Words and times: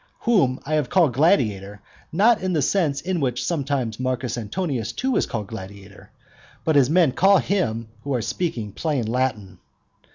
whom 0.21 0.59
I 0.65 0.73
have 0.73 0.89
called 0.89 1.13
gladiator, 1.13 1.79
not 2.11 2.41
in 2.41 2.53
the 2.53 2.61
sense 2.63 3.01
in 3.01 3.19
which 3.19 3.45
sometimes 3.45 3.99
Marcus 3.99 4.35
Antonius 4.35 4.91
too 4.91 5.15
is 5.15 5.27
called 5.27 5.45
gladiator, 5.45 6.09
but 6.65 6.75
as 6.75 6.89
men 6.89 7.11
call 7.11 7.37
him 7.37 7.87
who 8.03 8.15
are 8.15 8.21
speaking 8.23 8.71
plain 8.71 9.05
Latin. 9.05 9.59